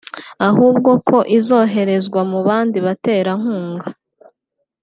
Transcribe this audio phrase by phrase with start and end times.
[0.47, 3.87] ahubwo ko izoherezwa mu bandi baterankunga